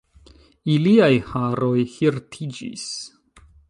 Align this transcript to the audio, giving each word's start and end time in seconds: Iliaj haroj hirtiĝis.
Iliaj 0.75 1.11
haroj 1.27 1.75
hirtiĝis. 1.99 2.91